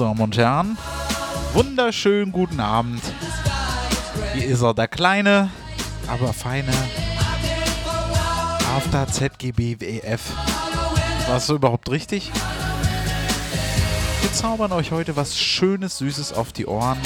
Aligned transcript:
Damen 0.00 0.20
und 0.22 0.38
Herren, 0.38 0.78
wunderschönen 1.52 2.32
guten 2.32 2.58
Abend. 2.58 3.02
Hier 4.32 4.46
ist 4.46 4.62
er, 4.62 4.72
der 4.72 4.88
kleine, 4.88 5.50
aber 6.08 6.32
feine 6.32 6.72
After 8.74 9.06
ZGB 9.06 9.78
WF. 9.78 10.22
War 11.28 11.36
es 11.36 11.46
so 11.46 11.56
überhaupt 11.56 11.90
richtig? 11.90 12.32
Wir 14.22 14.32
zaubern 14.32 14.72
euch 14.72 14.90
heute 14.90 15.16
was 15.16 15.38
Schönes, 15.38 15.98
Süßes 15.98 16.32
auf 16.32 16.54
die 16.54 16.64
Ohren 16.64 16.96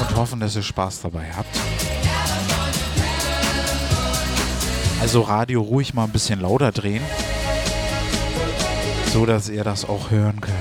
und 0.00 0.16
hoffen, 0.16 0.38
dass 0.38 0.54
ihr 0.54 0.62
Spaß 0.62 1.02
dabei 1.02 1.26
habt. 1.36 1.58
Also 5.00 5.22
Radio 5.22 5.60
ruhig 5.60 5.92
mal 5.92 6.04
ein 6.04 6.12
bisschen 6.12 6.40
lauter 6.40 6.70
drehen, 6.70 7.02
so 9.12 9.26
dass 9.26 9.50
ihr 9.50 9.62
das 9.62 9.86
auch 9.86 10.10
hören 10.10 10.40
könnt. 10.40 10.56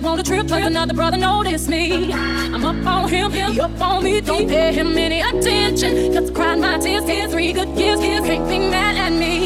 You 0.00 0.06
want 0.06 0.20
a 0.20 0.24
trip, 0.24 0.48
cause 0.48 0.64
another 0.64 0.94
brother 0.94 1.16
noticed 1.16 1.68
me. 1.68 2.12
I'm 2.12 2.64
up 2.64 2.86
on 2.86 3.08
him, 3.08 3.30
he 3.32 3.60
up 3.60 3.80
on 3.80 4.04
me, 4.04 4.20
don't 4.20 4.48
pay 4.48 4.72
him 4.72 4.96
any 4.96 5.20
attention. 5.20 6.14
Cause 6.14 6.30
I 6.30 6.34
cried 6.34 6.58
my 6.58 6.78
tears, 6.78 7.04
tears, 7.04 7.30
three 7.32 7.52
good 7.52 7.68
years, 7.68 8.00
years, 8.02 8.20
can't 8.20 8.48
be 8.48 8.58
mad 8.58 8.96
at 8.96 9.12
me. 9.12 9.39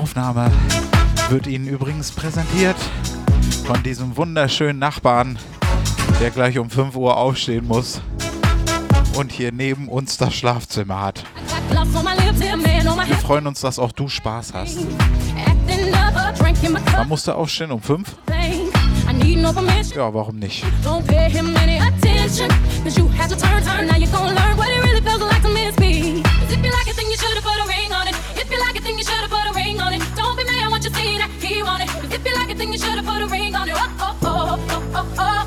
Aufnahme 0.00 0.50
wird 1.28 1.46
Ihnen 1.46 1.66
übrigens 1.66 2.10
präsentiert 2.10 2.76
von 3.66 3.82
diesem 3.82 4.16
wunderschönen 4.16 4.78
Nachbarn, 4.78 5.38
der 6.22 6.30
gleich 6.30 6.58
um 6.58 6.70
5 6.70 6.96
Uhr 6.96 7.18
aufstehen 7.18 7.68
muss 7.68 8.00
und 9.18 9.30
hier 9.30 9.52
neben 9.52 9.88
uns 9.88 10.16
das 10.16 10.34
Schlafzimmer 10.34 11.02
hat. 11.02 11.22
Wir 11.68 13.16
freuen 13.18 13.46
uns, 13.46 13.60
dass 13.60 13.78
auch 13.78 13.92
du 13.92 14.08
Spaß 14.08 14.54
hast. 14.54 14.78
Man 16.96 17.08
musste 17.08 17.34
aufstehen 17.34 17.70
um 17.70 17.82
5? 17.82 18.08
Ja, 19.94 20.14
warum 20.14 20.38
nicht? 20.38 20.64
If 26.50 26.64
you 26.64 26.70
like 26.70 26.88
it, 26.88 26.96
then 26.96 27.06
you 27.06 27.16
should've 27.16 27.42
put 27.42 27.60
a 27.60 27.66
ring 27.66 27.92
on 27.92 28.08
it. 28.08 28.20
Don't 29.80 30.36
be 30.36 30.44
mad 30.44 30.70
what 30.70 30.84
you 30.84 30.90
see 30.90 31.16
that 31.16 31.30
he 31.40 31.62
want 31.62 31.82
it. 31.82 31.88
Cause 31.88 32.12
if 32.12 32.24
you 32.24 32.34
like 32.34 32.50
it, 32.50 32.58
then 32.58 32.70
you 32.72 32.78
should've 32.78 33.04
put 33.04 33.22
a 33.22 33.26
ring 33.26 33.54
on 33.54 33.68
it. 33.68 33.74
Oh, 33.76 33.88
oh, 34.00 34.16
oh, 34.22 34.66
oh, 34.68 34.92
oh, 34.94 35.14
oh, 35.18 35.39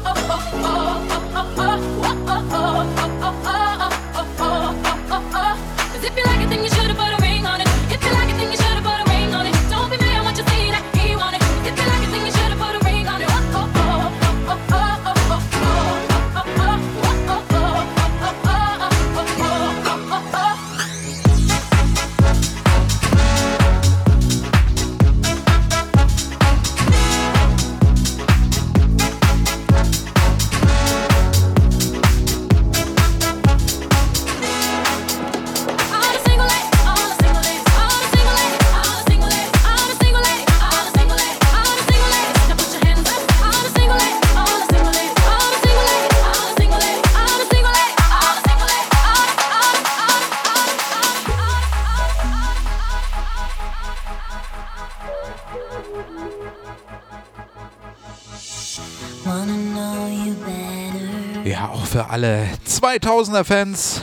für 61.86 62.10
alle 62.10 62.48
2000er 62.68 63.44
Fans 63.44 64.02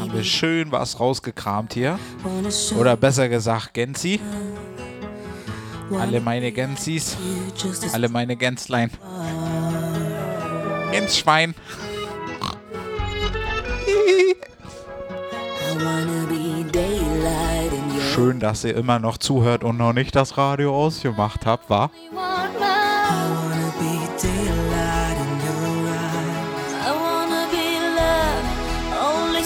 haben 0.00 0.12
wir 0.12 0.24
schön 0.24 0.72
was 0.72 0.98
rausgekramt 0.98 1.74
hier. 1.74 1.98
Oder 2.78 2.96
besser 2.96 3.28
gesagt, 3.28 3.74
Gensi. 3.74 4.20
Alle 5.98 6.20
meine 6.20 6.52
Gensis. 6.52 7.16
Alle 7.92 8.08
meine 8.08 8.36
Gänslein. 8.36 8.90
Gensschwein. 10.90 11.54
Schön, 18.14 18.40
dass 18.40 18.64
ihr 18.64 18.76
immer 18.76 18.98
noch 18.98 19.18
zuhört 19.18 19.62
und 19.64 19.76
noch 19.76 19.92
nicht 19.92 20.16
das 20.16 20.36
Radio 20.36 20.76
ausgemacht 20.76 21.46
habt, 21.46 21.70
wa? 21.70 21.90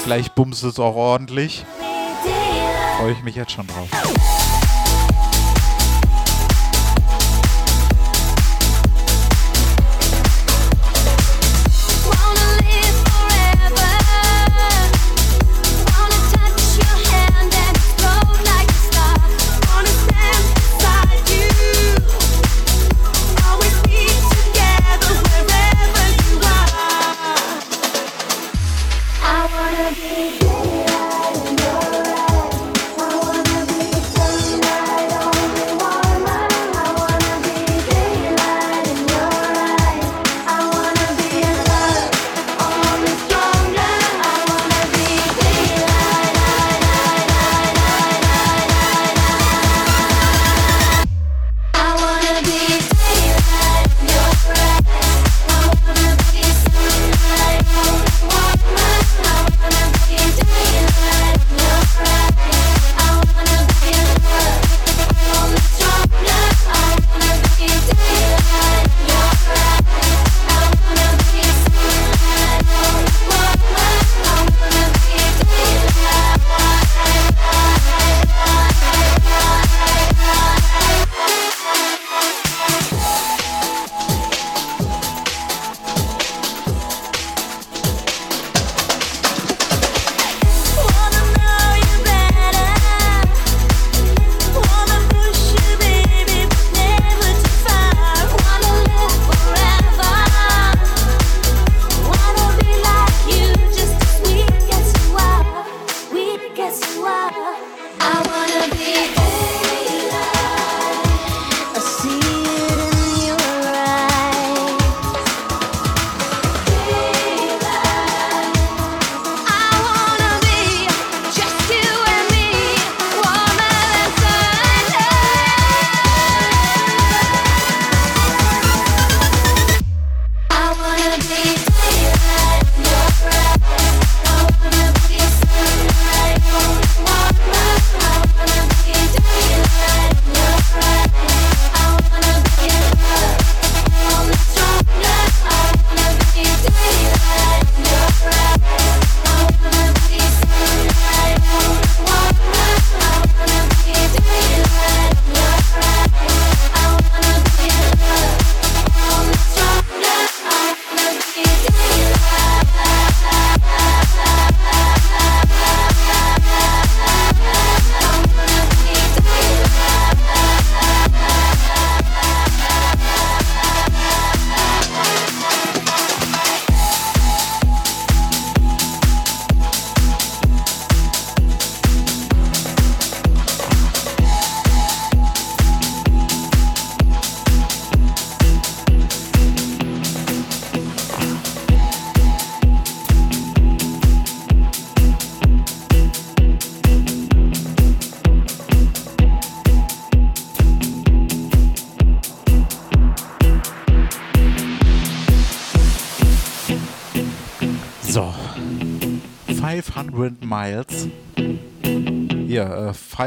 Gleich 0.05 0.33
bumst 0.33 0.63
es 0.65 0.79
auch 0.79 0.97
ordentlich. 0.97 1.65
Freue 2.99 3.13
ich 3.13 3.23
mich 3.23 3.37
jetzt 3.37 3.53
schon 3.53 3.67
drauf. 3.67 3.89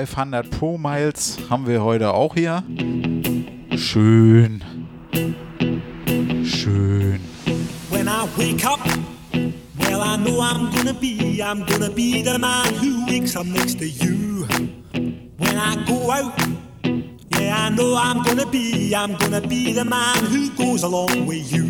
500 0.07 0.49
Pro 0.49 0.77
Miles 0.77 1.37
haben 1.49 1.67
wir 1.67 1.83
heute 1.83 2.13
auch 2.13 2.33
hier. 2.33 2.63
Schön. 3.75 4.63
Schön. 6.45 7.19
When 7.89 8.07
I 8.07 8.25
wake 8.37 8.65
up, 8.65 8.79
well 9.79 10.01
I 10.01 10.17
know 10.17 10.39
I'm 10.41 10.71
gonna 10.71 10.93
be, 10.93 11.41
I'm 11.43 11.65
gonna 11.65 11.89
be 11.89 12.23
the 12.23 12.39
man 12.39 12.73
who 12.75 13.05
wakes 13.05 13.35
up 13.35 13.45
next 13.45 13.79
to 13.79 13.85
you. 13.85 14.47
When 15.37 15.57
I 15.57 15.75
go 15.85 16.09
out, 16.09 16.33
yeah 17.39 17.67
I 17.67 17.69
know 17.69 17.95
I'm 17.95 18.23
gonna 18.23 18.49
be, 18.49 18.95
I'm 18.95 19.15
gonna 19.17 19.41
be 19.41 19.73
the 19.73 19.85
man 19.85 20.23
who 20.25 20.49
goes 20.51 20.83
along 20.83 21.27
with 21.27 21.51
you. 21.51 21.66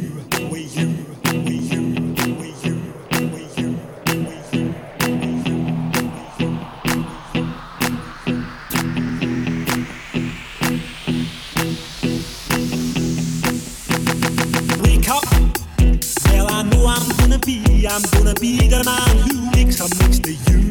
bigger 18.39 18.84
man 18.84 19.17
who 19.17 19.51
makes 19.51 19.79
a 19.79 19.88
mix 19.98 20.20
to 20.20 20.32
you. 20.32 20.70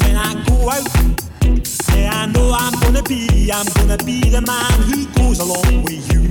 When 0.00 0.16
I 0.16 0.34
go 0.46 0.70
out, 0.70 0.88
yeah, 1.94 2.10
I 2.14 2.26
know 2.26 2.52
I'm 2.52 2.78
gonna 2.80 3.02
be, 3.02 3.50
I'm 3.52 3.66
gonna 3.74 3.98
be 3.98 4.30
the 4.30 4.40
man 4.40 4.82
who 4.82 5.06
goes 5.14 5.38
along 5.38 5.84
with 5.84 6.12
you. 6.12 6.29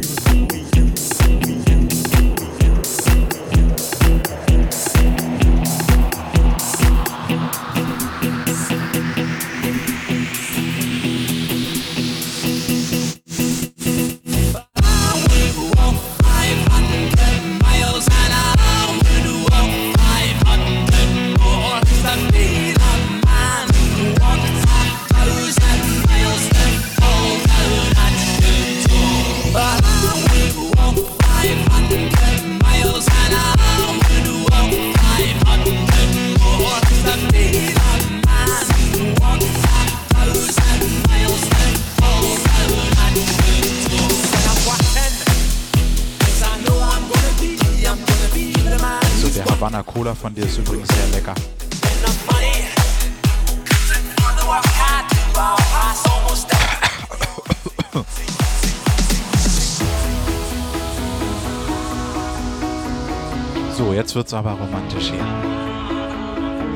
Wird's 64.20 64.34
aber 64.34 64.52
romantisch 64.52 65.12
hier. 65.12 65.26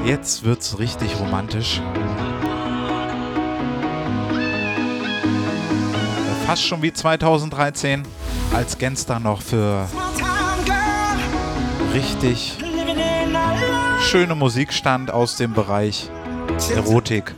Jetzt 0.05 0.45
wird's 0.45 0.79
richtig 0.79 1.19
romantisch. 1.19 1.81
Fast 6.45 6.63
schon 6.63 6.81
wie 6.81 6.93
2013, 6.93 8.03
als 8.53 8.77
Genster 8.77 9.19
noch 9.19 9.41
für 9.41 9.89
richtig 11.93 12.59
schöne 13.99 14.35
Musik 14.35 14.71
stand 14.71 15.11
aus 15.11 15.35
dem 15.35 15.53
Bereich 15.53 16.09
Erotik. 16.73 17.35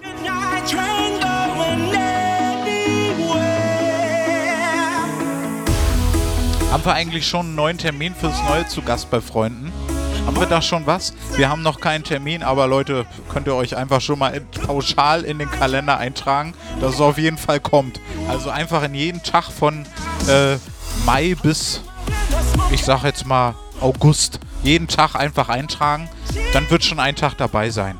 Haben 6.71 6.85
wir 6.85 6.93
eigentlich 6.93 7.27
schon 7.27 7.47
einen 7.47 7.55
neuen 7.55 7.77
Termin 7.79 8.13
fürs 8.13 8.39
Neue 8.43 8.67
zu 8.67 8.83
Gast 8.83 9.09
bei 9.09 9.19
Freunden? 9.19 9.71
Haben 10.25 10.39
wir 10.39 10.47
da 10.47 10.61
schon 10.61 10.87
was? 10.87 11.13
Wir 11.35 11.49
haben 11.49 11.61
noch 11.61 11.79
keinen 11.79 12.03
Termin, 12.03 12.41
aber 12.41 12.67
Leute, 12.67 13.05
könnt 13.29 13.47
ihr 13.47 13.55
euch 13.55 13.77
einfach 13.77 14.01
schon 14.01 14.19
mal 14.19 14.41
pauschal 14.65 15.23
in 15.23 15.37
den 15.37 15.51
Kalender 15.51 15.97
eintragen, 15.97 16.53
dass 16.81 16.95
es 16.95 17.01
auf 17.01 17.17
jeden 17.17 17.37
Fall 17.37 17.59
kommt. 17.59 17.99
Also 18.27 18.49
einfach 18.49 18.83
in 18.83 18.95
jeden 18.95 19.21
Tag 19.21 19.45
von 19.45 19.85
äh, 20.27 20.57
Mai 21.05 21.35
bis, 21.41 21.81
ich 22.71 22.83
sag 22.83 23.03
jetzt 23.03 23.25
mal, 23.25 23.53
August. 23.81 24.39
Jeden 24.63 24.87
Tag 24.87 25.15
einfach 25.15 25.49
eintragen. 25.49 26.09
Dann 26.53 26.69
wird 26.71 26.83
schon 26.83 26.99
ein 26.99 27.15
Tag 27.15 27.35
dabei 27.37 27.69
sein. 27.69 27.99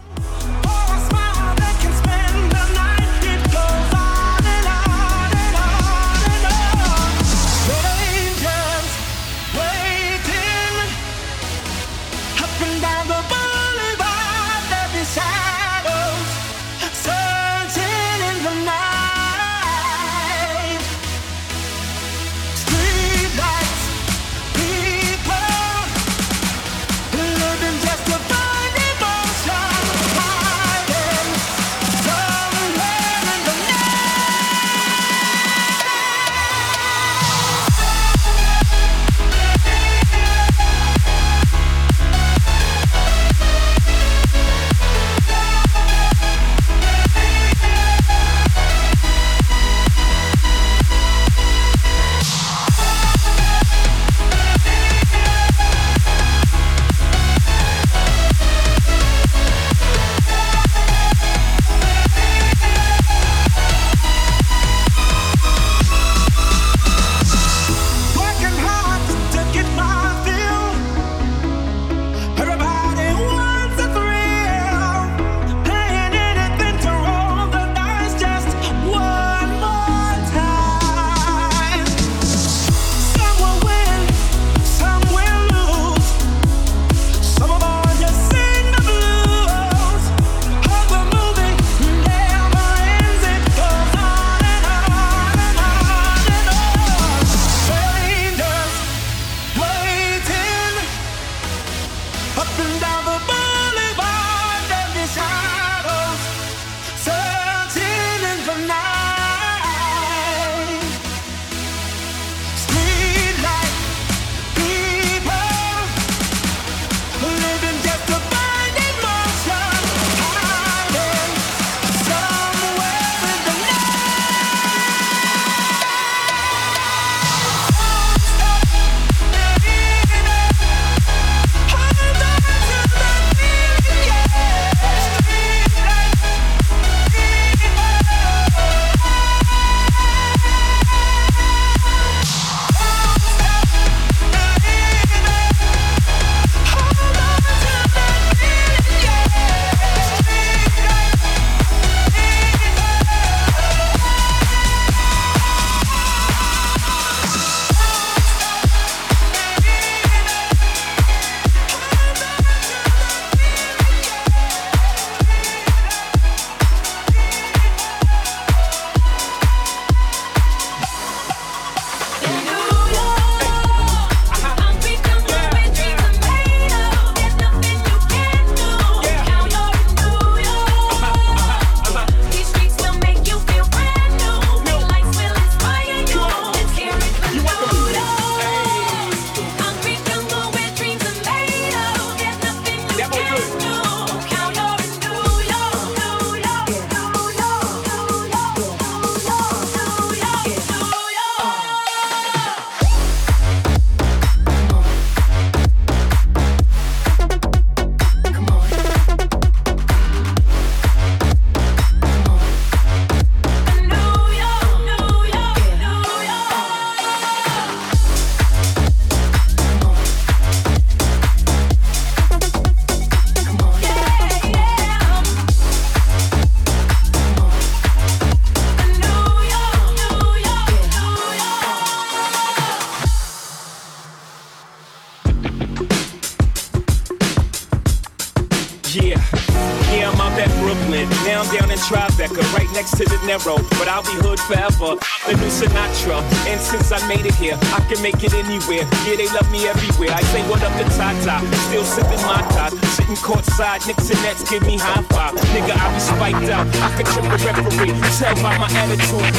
Knicks 253.88 254.10
and 254.10 254.20
Nets 254.24 254.50
give 254.50 254.66
me 254.66 254.78
high 254.78 255.04
five. 255.14 255.36
Nigga, 255.54 255.78
I 255.78 255.94
be 255.94 256.00
spiked 256.00 256.50
out. 256.50 256.66
I 256.66 256.90
could 256.98 257.06
trip 257.06 257.26
the 257.26 257.38
referee. 257.46 257.94
Tell 258.18 258.34
by 258.42 258.58
my 258.58 258.68
attitude. 258.82 259.35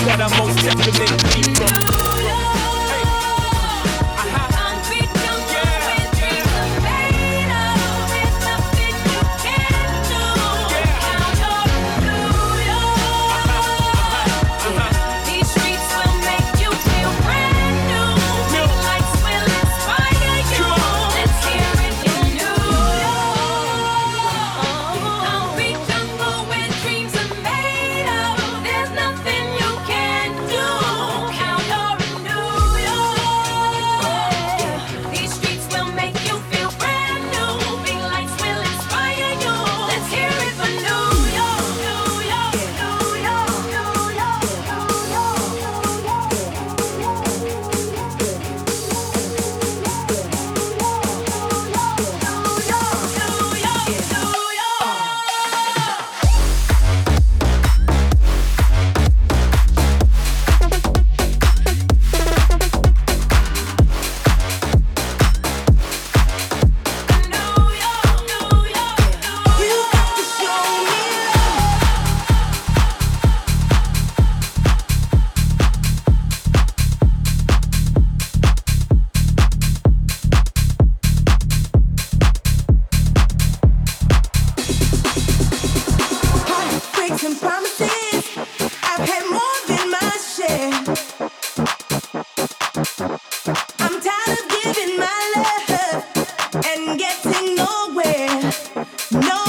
getting 97.22 97.54
nowhere. 97.54 98.52
No. 99.12 99.45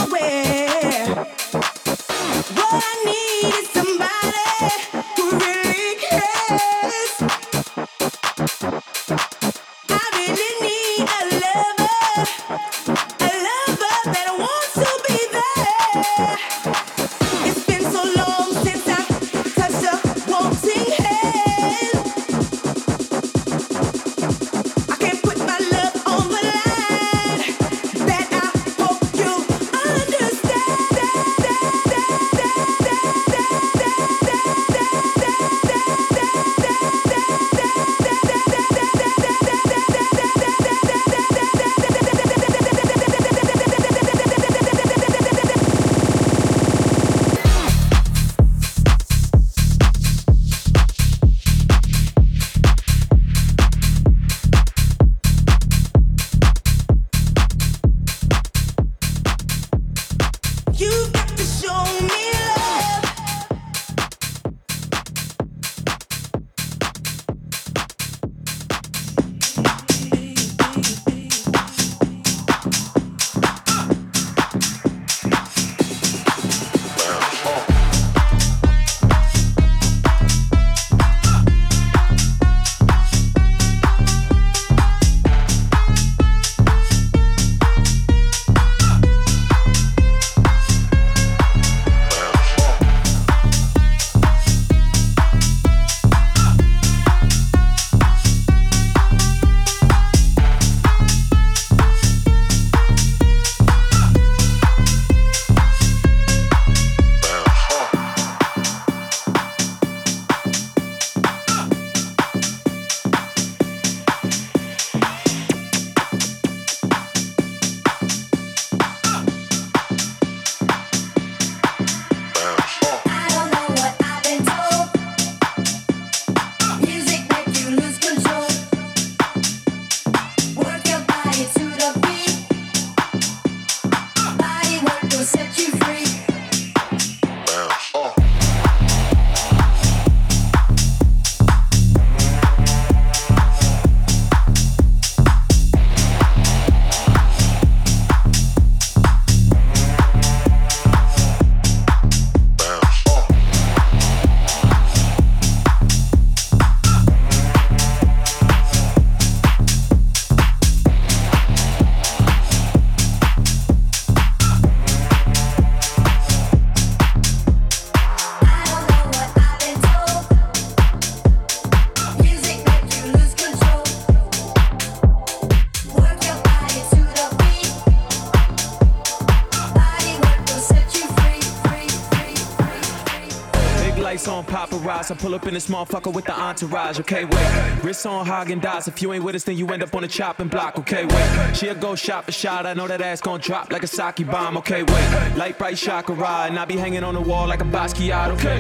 Pull 185.18 185.36
up 185.36 185.48
in 185.48 185.54
this 185.54 185.68
motherfucker 185.68 186.14
with 186.14 186.26
the 186.26 186.40
entourage. 186.40 187.00
Okay, 187.00 187.26
wait. 187.26 187.84
Wrist 187.84 188.06
on 188.06 188.26
Hagen 188.26 188.62
Dazs. 188.62 188.88
If 188.88 189.02
you 189.02 189.14
ain't 189.14 189.24
with 189.24 189.36
us, 189.36 189.44
then 189.44 189.58
you 189.58 189.68
end 189.68 189.84
up 189.84 189.94
on 189.96 190.02
the 190.02 190.08
chopping 190.08 190.48
block. 190.48 190.78
Okay, 190.80 191.06
wait. 191.06 191.56
She'll 191.56 191.76
go 191.76 191.96
shot 191.96 192.26
for 192.26 192.32
shot. 192.32 192.66
I 192.66 192.74
know 192.74 192.88
that 192.88 193.02
ass 193.02 193.22
gon' 193.22 193.40
drop 193.40 193.72
like 193.72 193.84
a 193.84 193.88
sake 193.88 194.26
bomb. 194.28 194.58
Okay, 194.58 194.84
wait. 194.84 195.36
Light 195.36 195.58
bright 195.58 195.78
chakra, 195.78 196.16
and 196.48 196.58
I 196.60 196.66
be 196.66 196.78
hanging 196.78 197.04
on 197.04 197.14
the 197.14 197.22
wall 197.22 197.48
like 197.48 197.62
a 197.62 197.66
Basquiat. 197.66 198.30
Okay, 198.36 198.58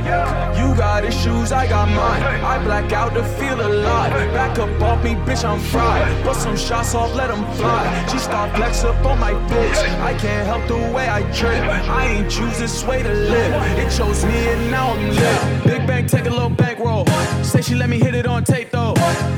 you 0.59 0.75
got 0.75 1.05
issues, 1.05 1.51
I 1.51 1.67
got 1.67 1.87
mine. 1.89 2.23
I 2.43 2.63
black 2.63 2.91
out 2.91 3.13
to 3.13 3.23
feel 3.23 3.59
alive. 3.59 4.11
Back 4.33 4.57
up 4.59 4.81
off 4.81 5.03
me, 5.03 5.15
bitch, 5.15 5.43
I'm 5.43 5.59
fried. 5.59 6.25
Bust 6.25 6.43
some 6.43 6.57
shots 6.57 6.95
off, 6.95 7.13
let 7.15 7.27
them 7.27 7.43
fly. 7.55 8.07
She 8.11 8.17
start 8.17 8.55
flex 8.55 8.83
up 8.83 9.03
on 9.05 9.19
my 9.19 9.33
bitch. 9.33 9.77
I 10.01 10.13
can't 10.17 10.45
help 10.47 10.67
the 10.67 10.77
way 10.93 11.09
I 11.09 11.21
trip. 11.31 11.63
I 11.89 12.05
ain't 12.07 12.31
choose 12.31 12.57
this 12.57 12.83
way 12.83 13.03
to 13.03 13.13
live. 13.13 13.77
It 13.77 13.91
chose 13.95 14.23
me 14.25 14.47
and 14.47 14.71
now 14.71 14.91
I'm 14.91 15.09
lit. 15.09 15.66
Big 15.67 15.85
bank, 15.85 16.09
take 16.09 16.25
a 16.25 16.29
little 16.29 16.49
bankroll. 16.49 17.05
Say 17.43 17.61
she 17.61 17.75
let 17.75 17.89
me 17.89 17.99
hit 17.99 18.15
it 18.15 18.25
on 18.25 18.45
tape 18.45 18.71
though. 18.71 18.93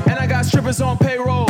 And 0.06 0.16
I 0.16 0.26
got 0.26 0.46
strippers 0.46 0.80
on 0.80 0.96
payroll. 0.96 1.48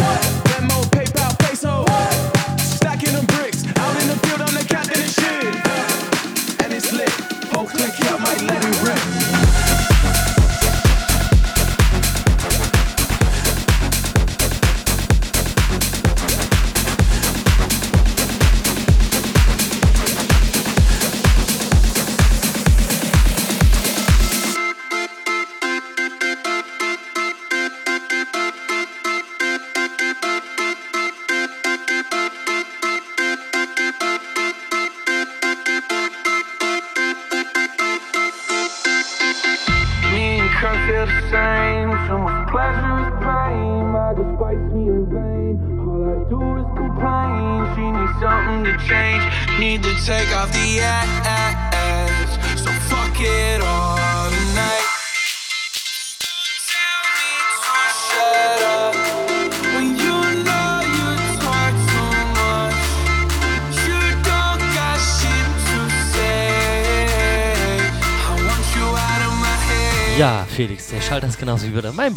Ja, 70.20 70.46
Felix, 70.54 70.88
der 70.88 71.00
Schalter 71.00 71.28
ist 71.28 71.38
genauso 71.38 71.66
wie 71.66 71.80
bei 71.80 71.90
meinem. 71.92 72.16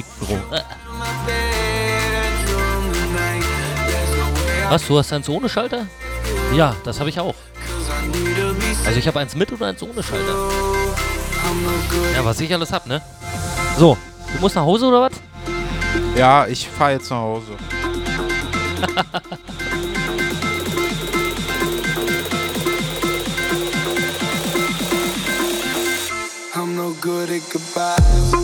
Äh, 0.51 0.59
Was, 4.69 4.85
du 4.85 4.97
hast 4.97 5.13
eins 5.13 5.29
ohne 5.29 5.47
Schalter? 5.47 5.85
Ja, 6.53 6.75
das 6.83 6.99
habe 6.99 7.09
ich 7.09 7.17
auch. 7.17 7.35
Also 8.85 8.99
ich 8.99 9.07
habe 9.07 9.21
eins 9.21 9.37
mit 9.37 9.53
und 9.53 9.63
eins 9.63 9.81
ohne 9.81 10.03
Schalter. 10.03 10.35
Ja, 12.13 12.25
was 12.25 12.41
ich 12.41 12.53
alles 12.53 12.73
hab, 12.73 12.87
ne? 12.87 13.01
So, 13.77 13.97
du 14.33 14.41
musst 14.41 14.57
nach 14.57 14.63
Hause 14.63 14.87
oder 14.87 15.03
was? 15.03 15.13
Ja, 16.17 16.45
ich 16.45 16.67
fahre 16.67 16.91
jetzt 16.91 17.09
nach 17.09 17.19
Hause. 17.19 17.53
good 27.03 27.29
at 27.31 27.41
goodbyes. 27.49 28.42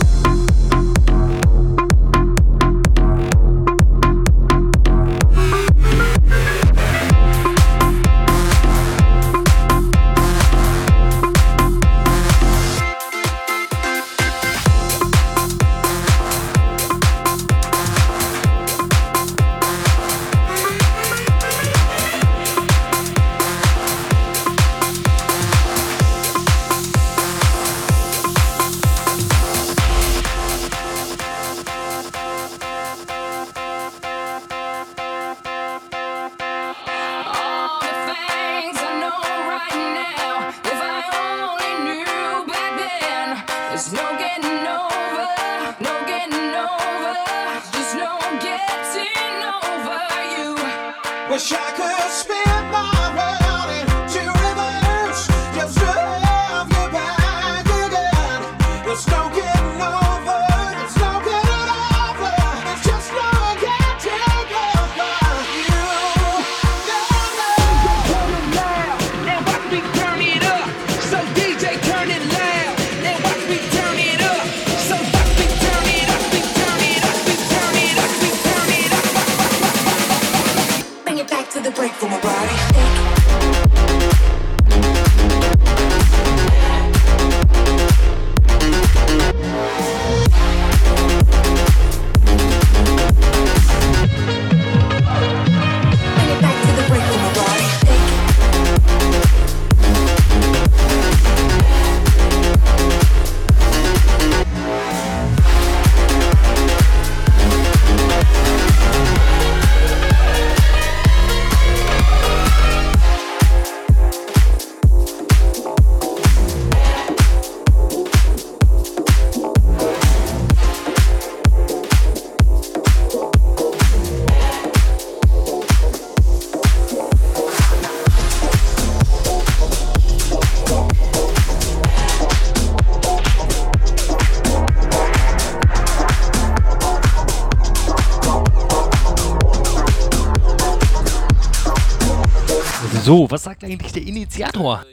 Was 143.29 143.43
sagt 143.43 143.63
eigentlich 143.63 143.91
der 143.91 144.03
Initiator? 144.03 144.85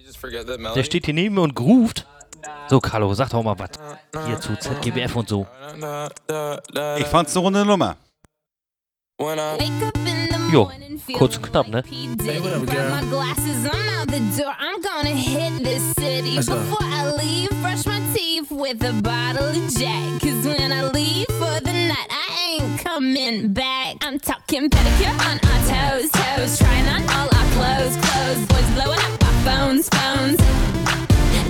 Der 0.74 0.84
steht 0.84 1.04
hier 1.04 1.14
neben 1.14 1.34
mir 1.34 1.42
und 1.42 1.54
groovt. 1.54 2.06
So, 2.68 2.80
Carlo, 2.80 3.12
sag 3.14 3.30
doch 3.30 3.42
mal 3.42 3.58
was. 3.58 3.70
Hier 4.26 4.40
zu 4.40 4.56
ZGBF 4.56 5.16
und 5.16 5.28
so. 5.28 5.46
Ich 6.98 7.06
fand's 7.06 7.36
eine 7.36 7.44
runde 7.44 7.64
Nummer. 7.64 7.96
Jo, 10.52 10.70
kurz 11.14 11.36
und 11.36 11.42
knapp, 11.50 11.68
ne? 11.68 11.82
Hey, 11.88 12.40
girl. 12.40 12.62
Hit 15.14 15.64
this 15.64 15.94
city. 15.94 16.36
Let's 16.36 16.48
go. 16.48 16.54
Before 16.54 16.86
I 16.86 17.12
leave, 17.16 17.50
brush 17.62 17.86
my 17.86 18.00
teeth 18.14 18.50
with 18.50 18.82
a 18.84 18.92
bottle 19.02 19.48
of 19.48 19.74
Jack. 19.74 20.20
Cause 20.20 20.46
when 20.46 20.72
I 20.72 20.88
leave 20.92 21.26
for 21.38 21.60
the 21.60 21.72
night, 21.72 22.08
I 22.10 22.14
ain't 22.14 22.15
coming 22.96 23.52
back. 23.52 23.96
I'm 24.00 24.18
talking 24.18 24.70
pedicure 24.70 25.12
on 25.28 25.38
our 25.50 25.60
toes, 25.68 26.10
toes. 26.12 26.58
Trying 26.58 26.88
on 26.88 27.02
all 27.10 27.28
our 27.28 27.46
clothes, 27.52 27.94
clothes. 28.00 28.46
Boys 28.46 28.70
blowing 28.72 28.98
up 28.98 29.22
our 29.22 29.34
phones, 29.44 29.86
phones. 29.90 30.38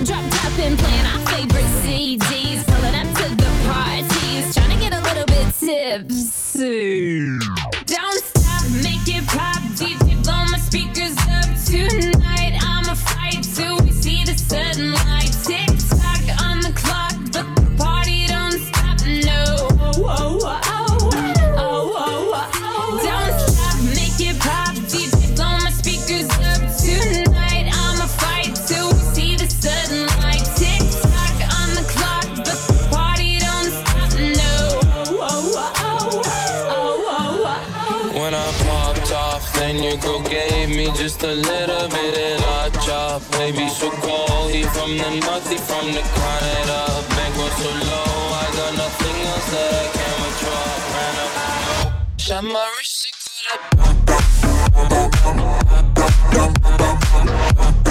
Drop 0.05 0.25
top 0.29 0.59
and 0.59 0.77
playing 0.77 1.05
our 1.05 1.19
favorite 1.31 1.71
CDs. 1.79 2.65
Pulling 2.67 2.95
up 2.95 3.07
to 3.19 3.29
the 3.33 3.49
parties. 3.65 4.53
Trying 4.53 4.71
to 4.71 4.77
get 4.77 4.93
a 4.93 4.99
little 5.01 5.25
bit 5.25 5.53
tipsy. 5.57 7.39
Just 40.93 41.23
a 41.23 41.33
little 41.33 41.87
bit 41.89 42.17
of 42.17 42.41
la 42.41 42.69
chop. 42.85 43.21
Baby, 43.31 43.67
so 43.69 43.89
cold, 43.91 44.51
he 44.51 44.63
from 44.63 44.97
the 44.97 45.09
north, 45.21 45.49
he 45.49 45.57
from 45.57 45.91
the 45.91 46.01
Canada. 46.01 47.03
was 47.37 47.53
so 47.57 47.69
low, 47.89 48.33
I 48.33 48.47
got 48.57 48.73
nothing 48.77 49.17
else 49.27 49.49
that 49.51 49.71
I 49.73 49.87
can 49.95 50.13
withdraw. 50.23 50.65
Ran 50.95 51.15
up, 51.23 52.51
my 52.53 52.65
wrist, 52.77 53.07
it 53.07 53.15
could 53.23 53.45
have 57.71 57.86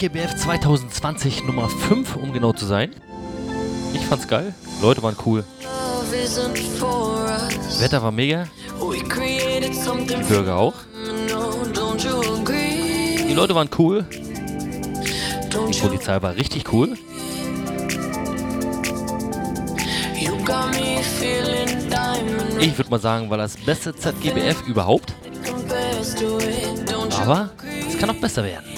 Ja, 0.00 0.08
ZGBF 0.08 0.36
2020 0.36 1.44
Nummer 1.44 1.68
5, 1.68 2.16
um 2.16 2.32
genau 2.32 2.52
zu 2.52 2.66
sein. 2.66 2.94
Ich 3.92 4.04
fand's 4.06 4.28
geil. 4.28 4.54
Leute 4.80 5.02
waren 5.02 5.16
cool. 5.26 5.44
Wetter 7.80 8.02
war 8.02 8.12
mega. 8.12 8.46
Something 9.72 10.26
Bürger 10.26 10.56
auch. 10.56 10.74
Die 13.28 13.34
Leute 13.34 13.54
waren 13.54 13.68
cool. 13.78 14.04
Die? 14.12 15.80
Polizei 15.80 16.22
war 16.22 16.36
richtig 16.36 16.72
cool. 16.72 16.96
Ich 22.60 22.78
würde 22.78 22.90
mal 22.90 23.00
sagen, 23.00 23.30
war 23.30 23.38
das 23.38 23.56
beste 23.56 23.94
ZGBF 23.96 24.66
überhaupt. 24.66 25.14
Aber 27.20 27.50
es 27.88 27.98
kann 27.98 28.10
auch 28.10 28.20
besser 28.20 28.44
werden. 28.44 28.77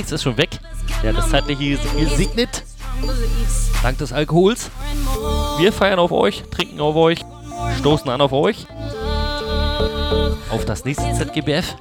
Felix 0.00 0.12
ist 0.12 0.22
schon 0.22 0.38
weg. 0.38 0.48
Hat 1.02 1.14
das 1.14 1.28
zeitliche 1.28 1.76
gesegnet. 1.98 2.64
Dank 3.82 3.98
des 3.98 4.14
Alkohols. 4.14 4.70
Wir 5.58 5.74
feiern 5.74 5.98
auf 5.98 6.10
euch, 6.10 6.42
trinken 6.50 6.80
auf 6.80 6.96
euch, 6.96 7.20
stoßen 7.80 8.08
an 8.08 8.22
auf 8.22 8.32
euch. 8.32 8.66
Auf 10.50 10.64
das 10.64 10.86
nächste 10.86 11.12
ZGBF. 11.12 11.76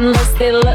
been 0.00 0.12
lost, 0.12 0.38
they 0.38 0.50
love 0.50 0.69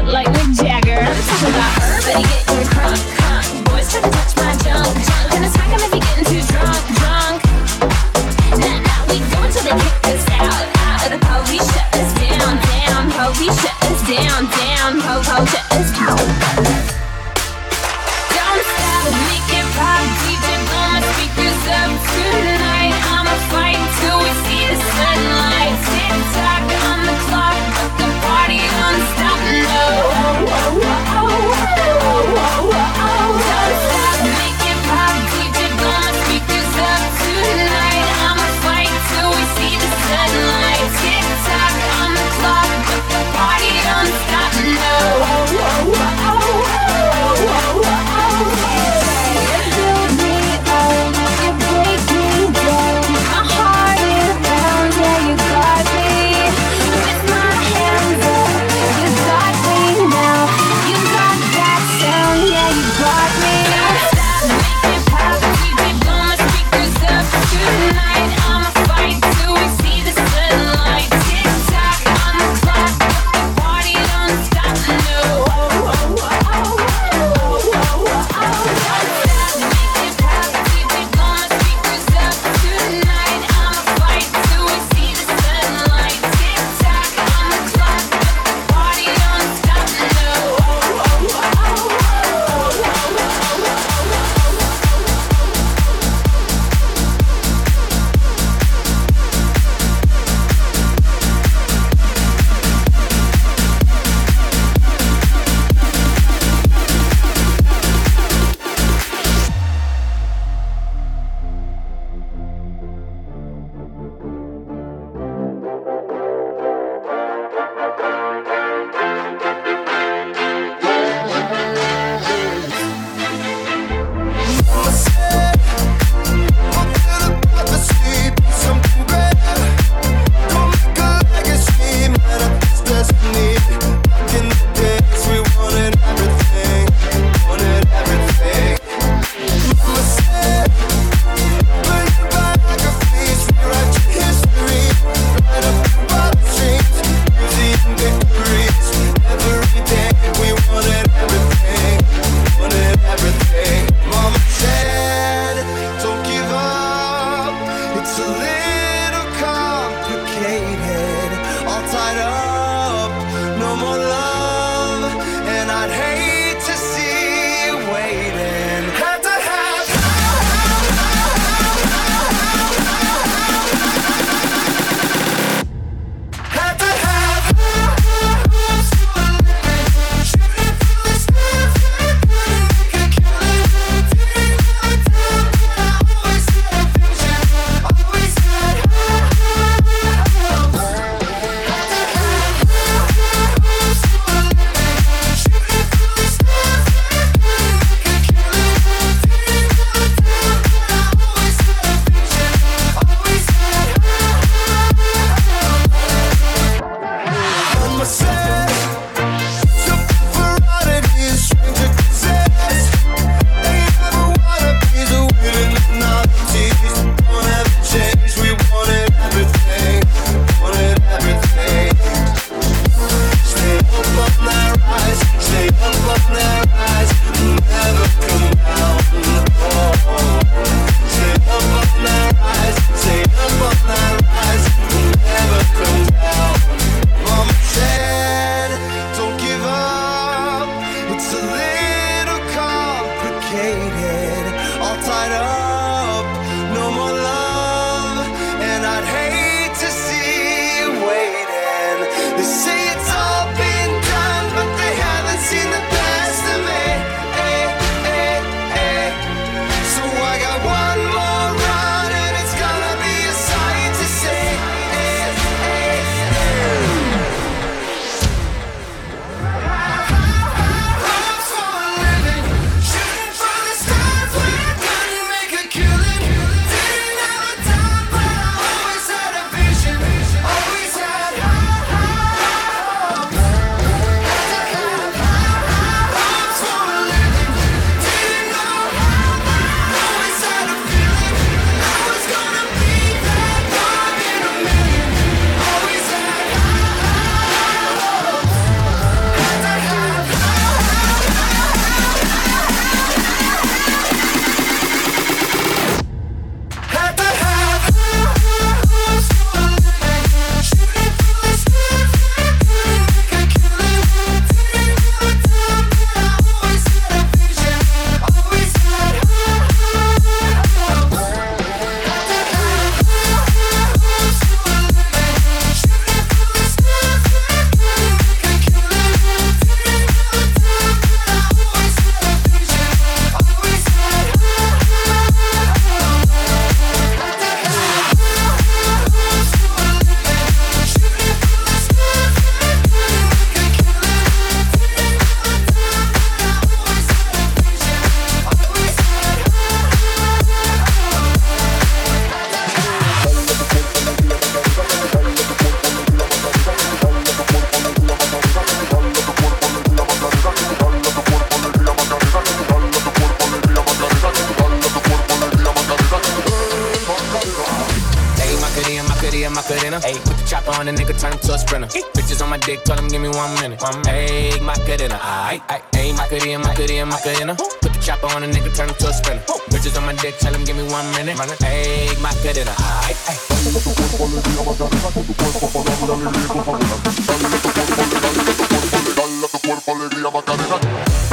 my 380.16 380.22
dick, 380.22 380.38
tell 380.38 380.54
him 380.54 380.64
give 380.64 380.76
me 380.76 380.82
one 380.84 381.10
minute. 381.12 381.38
Hey, 381.62 382.08
my 382.20 382.30
Ay, 382.78 383.14
ay. 383.28 383.36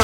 A. 0.00 0.03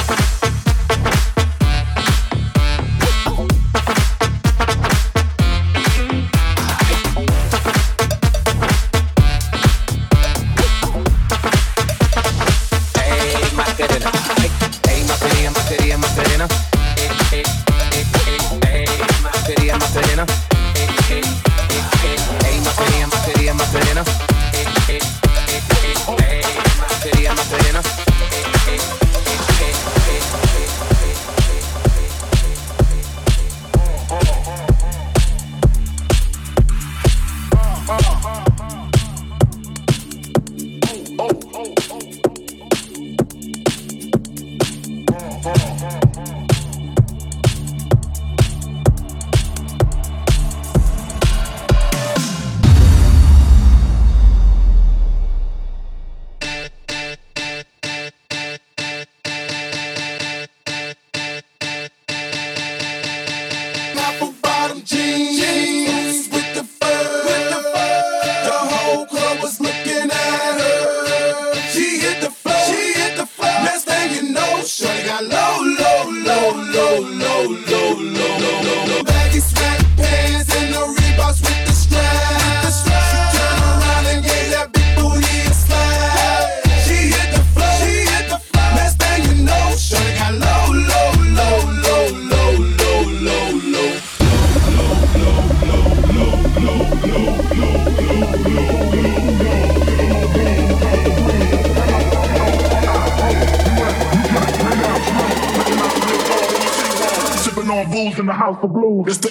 house 108.53 108.63
of 108.63 108.73
blues. 108.73 109.30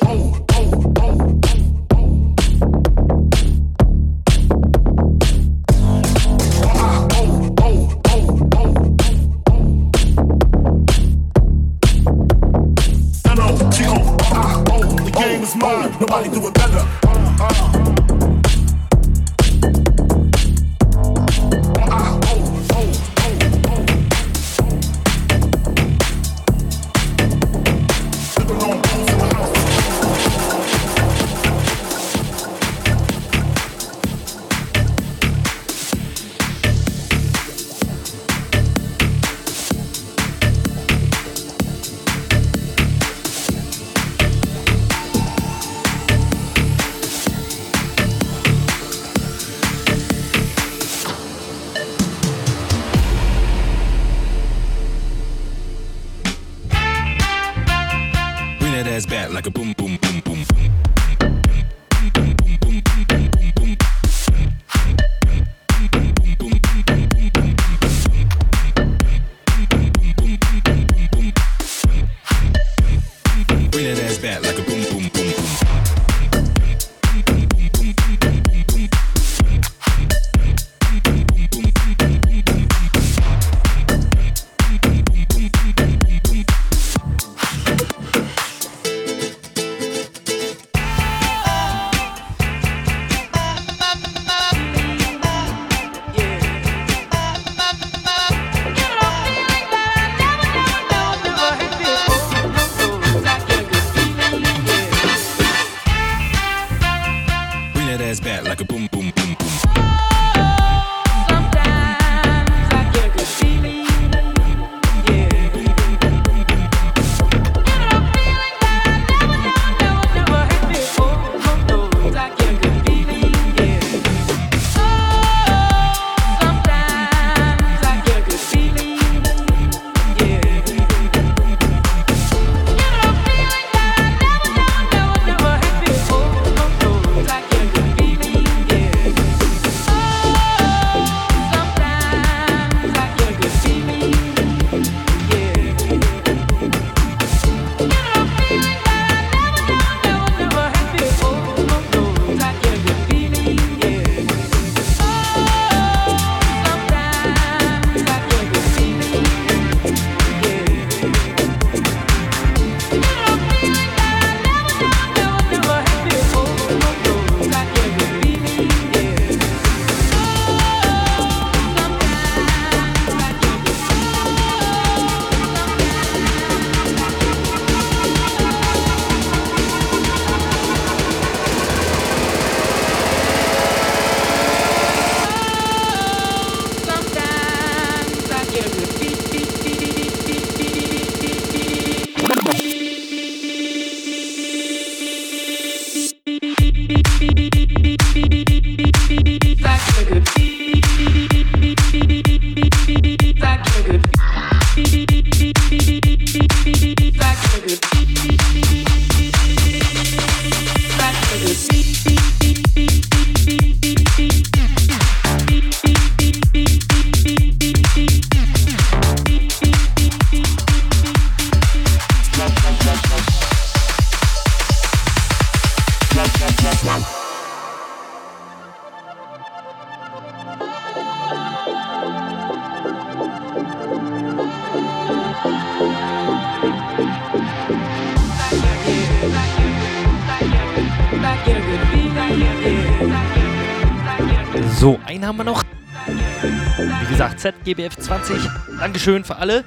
GBF 247.70 247.96
20. 247.98 248.36
Dankeschön 248.80 249.22
für 249.22 249.36
alle. 249.36 249.62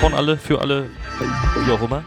Von 0.00 0.14
alle, 0.14 0.38
für 0.38 0.62
alle, 0.62 0.86
wie 1.66 1.72
auch 1.72 1.82
immer. 1.82 2.02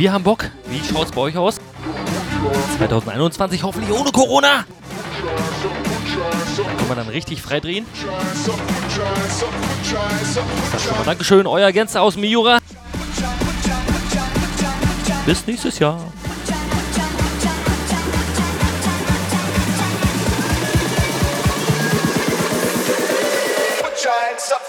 Wir 0.00 0.14
haben 0.14 0.24
Bock. 0.24 0.50
Wie 0.64 0.80
schaut's 0.82 1.10
bei 1.10 1.20
euch 1.20 1.36
aus? 1.36 1.56
2021 2.78 3.62
hoffentlich 3.62 3.92
ohne 3.92 4.10
Corona. 4.10 4.64
Kann 6.78 6.88
man 6.88 6.96
dann 6.96 7.08
richtig 7.08 7.42
frei 7.42 7.60
drehen? 7.60 7.84
Dankeschön, 11.04 11.46
euer 11.46 11.70
Gänse 11.70 12.00
aus 12.00 12.16
Miura. 12.16 12.60
Bis 15.26 15.46
nächstes 15.46 15.78
Jahr. 15.78 16.00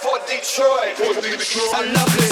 For 0.01 0.19
Detroit. 0.27 0.97
I 0.99 1.93
love 1.93 2.17
this. 2.17 2.30